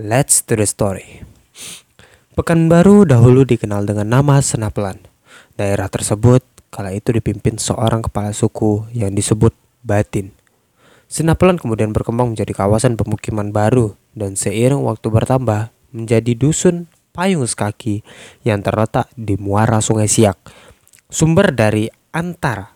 [0.00, 1.20] let's to the story.
[2.32, 5.04] Pekanbaru dahulu dikenal dengan nama Senaplan.
[5.52, 6.40] Daerah tersebut
[6.72, 9.52] kala itu dipimpin seorang kepala suku yang disebut
[9.84, 10.32] Batin.
[11.04, 18.00] Senaplan kemudian berkembang menjadi kawasan pemukiman baru dan seiring waktu bertambah menjadi dusun payung sekaki
[18.48, 20.40] yang terletak di muara Sungai Siak.
[21.12, 22.73] Sumber dari antara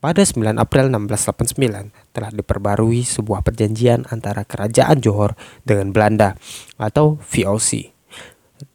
[0.00, 6.40] pada 9 April 1689 telah diperbarui sebuah perjanjian antara Kerajaan Johor dengan Belanda
[6.80, 7.92] atau VOC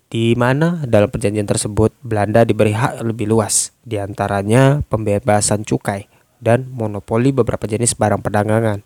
[0.05, 6.07] di mana dalam perjanjian tersebut Belanda diberi hak lebih luas di antaranya pembebasan cukai
[6.39, 8.85] dan monopoli beberapa jenis barang perdagangan.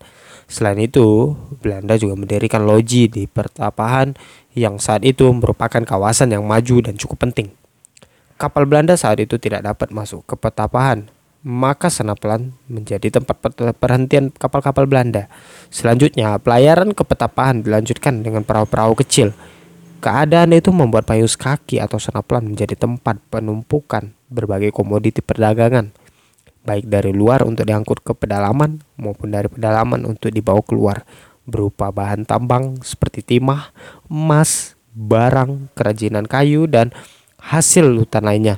[0.50, 4.18] Selain itu, Belanda juga mendirikan loji di pertapahan
[4.56, 7.54] yang saat itu merupakan kawasan yang maju dan cukup penting.
[8.34, 11.06] Kapal Belanda saat itu tidak dapat masuk ke pertapahan
[11.40, 13.40] maka Senaplan menjadi tempat
[13.80, 15.32] perhentian kapal-kapal Belanda.
[15.72, 19.32] Selanjutnya, pelayaran ke Petapahan dilanjutkan dengan perahu-perahu kecil.
[20.00, 25.92] Keadaan itu membuat Payus Kaki atau Senaplan menjadi tempat penumpukan berbagai komoditi perdagangan,
[26.64, 31.04] baik dari luar untuk diangkut ke pedalaman maupun dari pedalaman untuk dibawa keluar,
[31.44, 33.72] berupa bahan tambang seperti timah,
[34.08, 36.92] emas, barang, kerajinan kayu, dan
[37.40, 38.56] hasil hutan lainnya.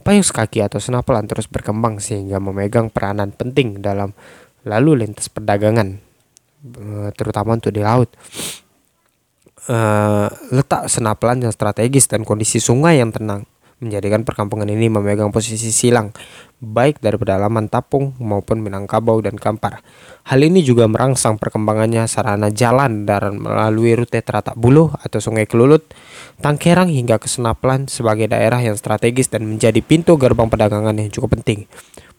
[0.00, 4.16] Payus kaki atau senapelan terus berkembang sehingga memegang peranan penting dalam
[4.64, 6.00] lalu lintas perdagangan,
[6.64, 8.08] eh, terutama untuk di laut.
[9.70, 13.44] Uh, letak senapelan yang strategis dan kondisi sungai yang tenang
[13.80, 16.12] menjadikan perkampungan ini memegang posisi silang
[16.60, 19.80] baik dari pedalaman Tapung maupun Minangkabau dan Kampar.
[20.28, 25.88] Hal ini juga merangsang perkembangannya sarana jalan darat melalui rute Teratak Buluh atau Sungai Kelulut,
[26.44, 31.40] Tangkerang hingga ke Senaplan sebagai daerah yang strategis dan menjadi pintu gerbang perdagangan yang cukup
[31.40, 31.64] penting.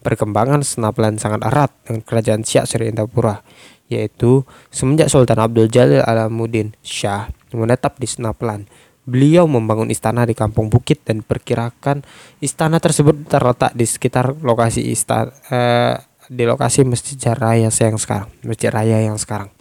[0.01, 3.45] Perkembangan Senaplan sangat erat dengan kerajaan Siak Sri Indapura,
[3.85, 8.65] yaitu semenjak Sultan Abdul Jalil Alamuddin Shah menetap di Senaplan
[9.01, 12.05] Beliau membangun istana di Kampung Bukit dan perkirakan
[12.37, 15.95] istana tersebut terletak di sekitar lokasi istana eh,
[16.31, 19.51] di lokasi Masjid Raya yang sekarang, Masjid Raya yang sekarang.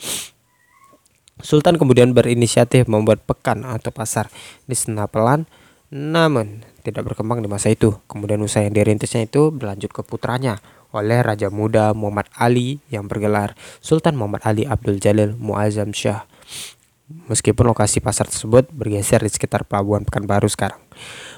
[1.41, 4.29] Sultan kemudian berinisiatif membuat pekan atau pasar
[4.69, 5.49] di Senapelan,
[5.89, 7.97] namun tidak berkembang di masa itu.
[8.07, 10.61] Kemudian usaha yang dirintisnya itu berlanjut ke putranya
[10.93, 16.27] oleh Raja Muda Muhammad Ali yang bergelar Sultan Muhammad Ali Abdul Jalil Muazzam Shah
[17.27, 20.81] meskipun lokasi pasar tersebut bergeser di sekitar pelabuhan Pekanbaru sekarang.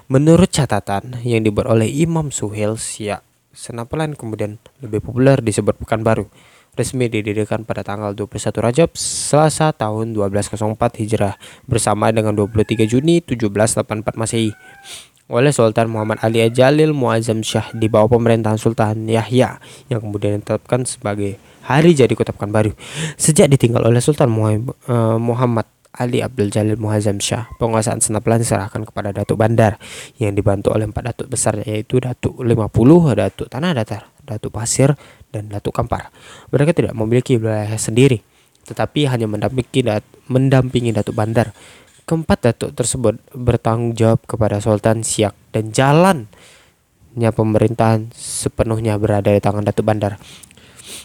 [0.07, 6.25] Menurut catatan yang dibuat oleh Imam Suhel Siak, Senapelan kemudian lebih populer disebut Pekanbaru.
[6.73, 11.37] Resmi didirikan pada tanggal 21 Rajab Selasa tahun 1204 Hijrah
[11.69, 14.57] bersama dengan 23 Juni 1784 Masehi
[15.33, 19.57] oleh Sultan Muhammad Ali Jalil Muazzam Shah di bawah pemerintahan Sultan Yahya
[19.89, 22.77] yang kemudian ditetapkan sebagai hari jadi kota Pekanbaru.
[23.17, 24.61] Sejak ditinggal oleh Sultan eh,
[25.17, 29.77] Muhammad Ali Abdul Jalil Muhazzam Shah, penguasaan Senapelan diserahkan kepada Datuk Bandar
[30.17, 32.49] yang dibantu oleh empat datuk besar yaitu Datuk 50,
[33.13, 34.97] Datuk Tanah Datar, Datuk Pasir,
[35.29, 36.09] dan Datuk Kampar.
[36.49, 38.25] Mereka tidak memiliki wilayah sendiri,
[38.65, 41.53] tetapi hanya mendampingi, dat mendampingi Datuk Bandar.
[42.03, 49.63] Keempat datuk tersebut bertanggung jawab kepada Sultan Siak dan jalannya pemerintahan sepenuhnya berada di tangan
[49.63, 50.19] Datuk Bandar.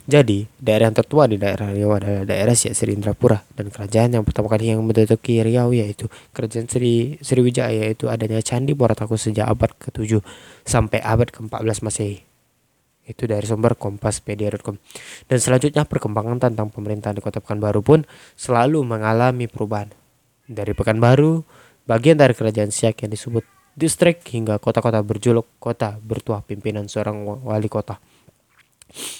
[0.07, 4.23] Jadi, daerah yang tertua di daerah Riau adalah daerah Siak Sri Indrapura dan kerajaan yang
[4.23, 9.75] pertama kali yang menduduki Riau yaitu kerajaan Sri Sriwijaya yaitu adanya Candi Borataku sejak abad
[9.77, 10.23] ke-7
[10.63, 12.23] sampai abad ke-14 Masehi.
[13.03, 14.79] Itu dari sumber kompaspedia.com.
[15.29, 17.99] Dan selanjutnya perkembangan tentang pemerintahan di Kota Pekanbaru pun
[18.39, 20.06] selalu mengalami perubahan.
[20.47, 21.43] Dari Pekanbaru,
[21.83, 23.43] bagian dari kerajaan Siak yang disebut
[23.77, 28.01] distrik hingga kota-kota berjuluk kota bertuah pimpinan seorang wali kota.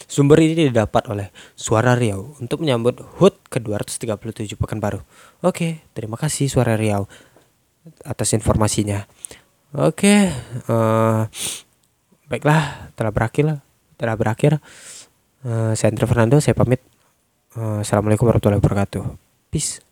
[0.08, 5.04] Sumber ini didapat oleh Suara Riau untuk menyambut HUT ke-237 Pekanbaru.
[5.44, 7.06] Oke, terima kasih Suara Riau
[8.08, 9.04] atas informasinya.
[9.76, 10.32] Oke,
[10.72, 11.28] uh,
[12.32, 13.60] baiklah, telah berakhir,
[14.00, 14.64] telah berakhir.
[15.44, 16.80] Uh, saya Andre Fernando, saya pamit.
[17.54, 19.04] Uh, Assalamualaikum warahmatullahi wabarakatuh.
[19.52, 19.87] Peace.